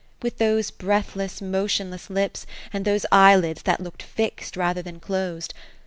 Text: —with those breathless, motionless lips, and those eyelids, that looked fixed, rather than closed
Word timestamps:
—with 0.23 0.39
those 0.39 0.71
breathless, 0.71 1.43
motionless 1.43 2.09
lips, 2.09 2.47
and 2.73 2.85
those 2.85 3.05
eyelids, 3.11 3.61
that 3.61 3.79
looked 3.79 4.01
fixed, 4.01 4.57
rather 4.57 4.81
than 4.81 4.99
closed 4.99 5.53